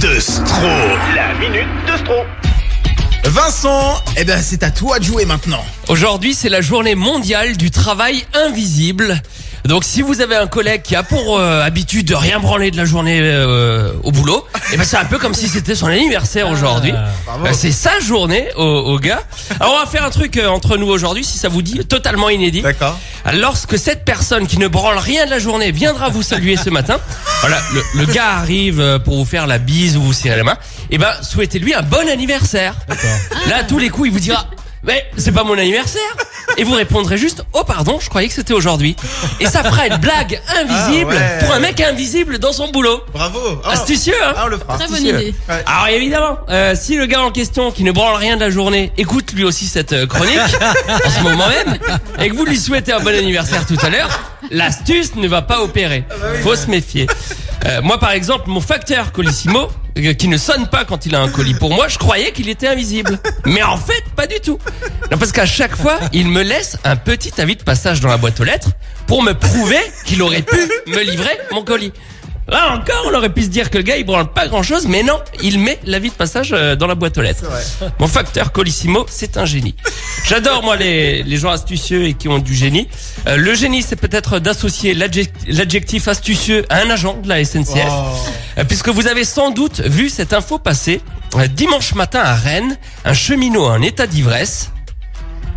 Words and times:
de 0.00 0.20
Stro. 0.20 0.68
La 1.14 1.34
minute 1.34 1.68
de 1.90 1.96
Stro. 1.98 2.14
Vincent, 3.24 4.02
eh 4.16 4.24
ben 4.24 4.40
c'est 4.42 4.62
à 4.62 4.70
toi 4.70 4.98
de 4.98 5.04
jouer 5.04 5.24
maintenant. 5.24 5.64
Aujourd'hui, 5.88 6.34
c'est 6.34 6.48
la 6.50 6.60
journée 6.60 6.94
mondiale 6.94 7.56
du 7.56 7.70
travail 7.70 8.24
invisible. 8.34 9.22
Donc 9.64 9.82
si 9.84 10.02
vous 10.02 10.20
avez 10.20 10.36
un 10.36 10.46
collègue 10.46 10.82
qui 10.82 10.94
a 10.94 11.02
pour 11.02 11.38
euh, 11.38 11.62
habitude 11.62 12.06
de 12.06 12.14
rien 12.14 12.38
branler 12.38 12.70
de 12.70 12.76
la 12.76 12.84
journée 12.84 13.18
euh, 13.22 13.92
au 14.02 14.12
boulot, 14.12 14.46
eh 14.72 14.76
ben 14.76 14.84
c'est 14.84 14.98
un 14.98 15.06
peu 15.06 15.18
comme 15.18 15.32
si 15.32 15.48
c'était 15.48 15.74
son 15.74 15.86
anniversaire 15.86 16.50
aujourd'hui. 16.50 16.92
Euh, 16.92 17.52
c'est 17.54 17.72
sa 17.72 17.98
journée 17.98 18.48
au, 18.58 18.62
au 18.62 18.98
gars. 18.98 19.22
Alors 19.60 19.74
on 19.74 19.84
va 19.84 19.90
faire 19.90 20.04
un 20.04 20.10
truc 20.10 20.36
euh, 20.36 20.48
entre 20.48 20.76
nous 20.76 20.88
aujourd'hui, 20.88 21.24
si 21.24 21.38
ça 21.38 21.48
vous 21.48 21.62
dit, 21.62 21.78
totalement 21.86 22.28
inédit. 22.28 22.60
D'accord. 22.60 22.98
Lorsque 23.32 23.78
cette 23.78 24.04
personne 24.04 24.46
qui 24.46 24.58
ne 24.58 24.68
branle 24.68 24.98
rien 24.98 25.24
de 25.24 25.30
la 25.30 25.38
journée 25.38 25.72
viendra 25.72 26.10
vous 26.10 26.22
saluer 26.22 26.56
ce 26.58 26.68
matin, 26.68 26.98
voilà, 27.46 27.60
le, 27.74 28.00
le 28.00 28.06
gars 28.06 28.30
arrive 28.38 28.80
euh, 28.80 28.98
pour 28.98 29.16
vous 29.16 29.26
faire 29.26 29.46
la 29.46 29.58
bise 29.58 29.98
ou 29.98 30.02
vous 30.02 30.12
serrer 30.14 30.38
la 30.38 30.44
main, 30.44 30.56
et 30.90 30.96
ben 30.96 31.10
souhaitez-lui 31.20 31.74
un 31.74 31.82
bon 31.82 32.08
anniversaire. 32.08 32.74
Là, 33.48 33.56
à 33.58 33.64
tous 33.64 33.78
les 33.78 33.90
coups, 33.90 34.08
il 34.08 34.12
vous 34.14 34.20
dira. 34.20 34.46
Mais 34.86 35.06
c'est 35.16 35.32
pas 35.32 35.44
mon 35.44 35.56
anniversaire 35.56 36.02
Et 36.58 36.64
vous 36.64 36.74
répondrez 36.74 37.16
juste 37.16 37.42
Oh 37.54 37.64
pardon, 37.66 37.98
je 38.02 38.10
croyais 38.10 38.28
que 38.28 38.34
c'était 38.34 38.52
aujourd'hui. 38.52 38.96
Et 39.40 39.46
ça 39.46 39.64
fera 39.64 39.86
une 39.86 39.96
blague 39.96 40.42
invisible 40.58 41.16
Ah 41.18 41.22
ouais. 41.22 41.38
pour 41.40 41.54
un 41.54 41.58
mec 41.58 41.80
invisible 41.80 42.38
dans 42.38 42.52
son 42.52 42.70
boulot. 42.70 43.02
Bravo. 43.14 43.38
Oh. 43.42 43.66
Astucieux, 43.66 44.12
hein 44.22 44.34
Ah, 44.36 44.42
on 44.44 44.48
le 44.48 44.58
fera. 44.58 44.76
Très 44.76 44.88
bonne 44.88 45.06
idée. 45.06 45.34
Alors 45.48 45.88
évidemment, 45.88 46.36
euh, 46.50 46.74
si 46.78 46.96
le 46.96 47.06
gars 47.06 47.22
en 47.22 47.30
question 47.30 47.70
qui 47.70 47.82
ne 47.82 47.92
branle 47.92 48.16
rien 48.16 48.36
de 48.36 48.40
la 48.42 48.50
journée 48.50 48.92
écoute 48.98 49.32
lui 49.32 49.44
aussi 49.44 49.66
cette 49.68 49.94
euh, 49.94 50.06
chronique 50.06 50.38
en 51.06 51.10
ce 51.10 51.20
moment 51.22 51.48
même 51.48 51.78
et 52.20 52.28
que 52.28 52.34
vous 52.34 52.44
lui 52.44 52.58
souhaitez 52.58 52.92
un 52.92 53.00
bon 53.00 53.08
anniversaire 53.16 53.66
tout 53.66 53.78
à 53.82 53.88
l'heure, 53.88 54.10
l'astuce 54.50 55.14
ne 55.16 55.28
va 55.28 55.42
pas 55.42 55.62
opérer. 55.62 56.04
Faut 56.42 56.56
se 56.56 56.68
méfier. 56.68 57.06
Euh, 57.66 57.80
moi 57.82 57.98
par 57.98 58.12
exemple, 58.12 58.44
mon 58.48 58.60
facteur 58.60 59.12
Colissimo 59.12 59.68
euh, 59.98 60.12
qui 60.12 60.28
ne 60.28 60.36
sonne 60.36 60.66
pas 60.68 60.84
quand 60.84 61.06
il 61.06 61.14
a 61.14 61.20
un 61.20 61.28
colis 61.28 61.54
pour 61.54 61.72
moi, 61.72 61.88
je 61.88 61.98
croyais 61.98 62.32
qu'il 62.32 62.48
était 62.48 62.66
invisible. 62.66 63.18
Mais 63.46 63.62
en 63.62 63.76
fait, 63.76 64.02
pas 64.16 64.26
du 64.26 64.40
tout. 64.40 64.58
Non, 65.10 65.18
parce 65.18 65.32
qu'à 65.32 65.46
chaque 65.46 65.76
fois, 65.76 65.98
il 66.12 66.28
me 66.28 66.42
laisse 66.42 66.76
un 66.84 66.96
petit 66.96 67.40
avis 67.40 67.56
de 67.56 67.62
passage 67.62 68.00
dans 68.00 68.08
la 68.08 68.16
boîte 68.16 68.40
aux 68.40 68.44
lettres 68.44 68.70
pour 69.06 69.22
me 69.22 69.32
prouver 69.32 69.78
qu'il 70.04 70.22
aurait 70.22 70.42
pu 70.42 70.58
me 70.88 71.00
livrer 71.02 71.38
mon 71.52 71.62
colis. 71.62 71.92
Là 72.46 72.74
encore, 72.74 73.06
on 73.10 73.14
aurait 73.14 73.30
pu 73.32 73.42
se 73.42 73.48
dire 73.48 73.70
que 73.70 73.78
le 73.78 73.82
gars 73.84 73.96
il 73.96 74.04
branle 74.04 74.30
pas 74.30 74.48
grand 74.48 74.62
chose, 74.62 74.86
mais 74.86 75.02
non, 75.02 75.18
il 75.42 75.58
met 75.58 75.78
l'avis 75.86 76.10
de 76.10 76.14
passage 76.14 76.50
euh, 76.52 76.76
dans 76.76 76.86
la 76.86 76.94
boîte 76.94 77.16
aux 77.16 77.22
lettres. 77.22 77.44
Mon 77.98 78.06
facteur 78.06 78.52
Colissimo, 78.52 79.06
c'est 79.08 79.38
un 79.38 79.46
génie. 79.46 79.74
J'adore 80.26 80.62
moi 80.62 80.76
les, 80.76 81.22
les 81.22 81.36
gens 81.38 81.50
astucieux 81.50 82.04
et 82.04 82.14
qui 82.14 82.28
ont 82.28 82.38
du 82.38 82.54
génie. 82.54 82.86
Euh, 83.26 83.36
le 83.36 83.54
génie, 83.54 83.82
c'est 83.82 83.96
peut-être 83.96 84.38
d'associer 84.40 84.94
l'adjec- 84.94 85.32
l'adjectif 85.48 86.06
astucieux 86.08 86.64
à 86.68 86.80
un 86.82 86.90
agent 86.90 87.14
de 87.22 87.28
la 87.28 87.42
SNCF, 87.44 87.92
Euh, 88.58 88.64
puisque 88.64 88.88
vous 88.90 89.06
avez 89.08 89.24
sans 89.24 89.50
doute 89.50 89.80
vu 89.80 90.08
cette 90.10 90.32
info 90.32 90.58
passer 90.58 91.00
Euh, 91.36 91.46
dimanche 91.48 91.94
matin 91.94 92.20
à 92.20 92.34
Rennes, 92.34 92.76
un 93.04 93.14
cheminot 93.14 93.64
en 93.66 93.80
état 93.82 94.06
d'ivresse. 94.06 94.70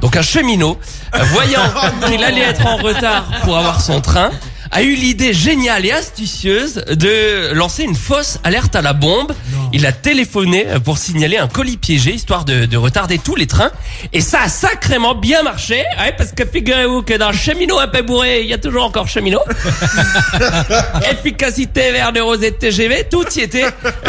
Donc 0.00 0.16
un 0.16 0.22
cheminot, 0.22 0.78
voyant 1.26 1.60
qu'il 2.06 2.24
allait 2.24 2.40
être 2.40 2.66
en 2.66 2.76
retard 2.76 3.26
pour 3.44 3.56
avoir 3.58 3.80
son 3.82 4.00
train, 4.00 4.30
a 4.70 4.82
eu 4.82 4.94
l'idée 4.94 5.34
géniale 5.34 5.84
et 5.84 5.92
astucieuse 5.92 6.84
de 6.88 7.52
lancer 7.54 7.82
une 7.82 7.96
fausse 7.96 8.38
alerte 8.44 8.76
à 8.76 8.82
la 8.82 8.92
bombe. 8.92 9.32
Il 9.72 9.86
a 9.86 9.92
téléphoné 9.92 10.66
pour 10.84 10.98
signaler 10.98 11.36
un 11.36 11.46
colis 11.48 11.76
piégé, 11.76 12.12
histoire 12.12 12.44
de, 12.44 12.66
de 12.66 12.76
retarder 12.76 13.18
tous 13.18 13.36
les 13.36 13.46
trains. 13.46 13.70
Et 14.12 14.20
ça 14.20 14.42
a 14.42 14.48
sacrément 14.48 15.14
bien 15.14 15.42
marché, 15.42 15.84
ouais, 15.98 16.12
parce 16.16 16.32
que 16.32 16.44
figurez-vous 16.44 17.02
que 17.02 17.14
dans 17.14 17.30
le 17.30 17.36
cheminot 17.36 17.78
un 17.78 17.88
peu 17.88 18.02
bourré, 18.02 18.42
il 18.42 18.48
y 18.48 18.52
a 18.52 18.58
toujours 18.58 18.84
encore 18.84 19.08
cheminot. 19.08 19.40
Efficacité 21.10 21.92
vers 21.92 22.12
de 22.12 22.20
rosée 22.20 22.50
de 22.50 22.56
TGV, 22.56 23.06
tout 23.10 23.24
y 23.36 23.40
était, 23.40 23.66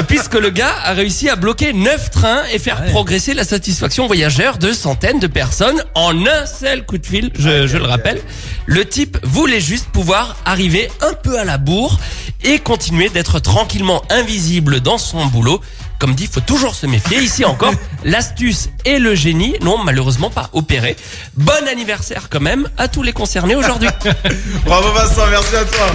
puisque 0.08 0.36
le 0.36 0.50
gars 0.50 0.74
a 0.84 0.94
réussi 0.94 1.30
à 1.30 1.36
bloquer 1.36 1.74
9 1.74 2.10
trains 2.12 2.44
et 2.54 2.60
faire 2.60 2.84
progresser 2.86 3.34
la 3.34 3.44
satisfaction 3.44 4.08
voyageur 4.08 4.58
de 4.58 4.72
centaines 4.72 5.20
de 5.20 5.28
personnes 5.28 5.84
en 5.96 6.26
un 6.26 6.46
seul 6.46 6.86
coup 6.86 6.98
de 6.98 7.06
fil, 7.06 7.32
je, 7.38 7.68
je 7.68 7.78
le 7.78 7.86
rappelle. 7.86 8.22
Le 8.66 8.86
type 8.86 9.18
voulait 9.24 9.60
juste 9.60 9.88
pouvoir 9.92 10.38
arriver 10.46 10.90
un 11.02 11.14
peu 11.14 11.38
à 11.38 11.44
la 11.44 11.58
bourre 11.58 12.00
et 12.44 12.60
continuer 12.60 13.10
d'être 13.10 13.40
tranquillement 13.40 14.04
invisible 14.10 14.80
dans 14.80 14.98
son 14.98 15.26
boulot. 15.26 15.62
Comme 16.00 16.16
dit, 16.16 16.28
faut 16.28 16.40
toujours 16.42 16.74
se 16.74 16.88
méfier. 16.88 17.20
Ici 17.20 17.46
encore, 17.46 17.74
l'astuce 18.04 18.70
et 18.86 18.98
le 18.98 19.14
génie 19.14 19.56
n'ont 19.62 19.78
malheureusement 19.78 20.30
pas 20.30 20.50
opéré. 20.54 20.96
Bon 21.36 21.68
anniversaire 21.68 22.28
quand 22.30 22.40
même 22.40 22.68
à 22.78 22.88
tous 22.88 23.04
les 23.04 23.14
concernés 23.14 23.56
aujourd'hui. 23.56 23.90
Bravo 24.66 24.92
Vincent, 24.94 25.28
merci 25.30 25.56
à 25.56 25.66
toi. 25.66 25.88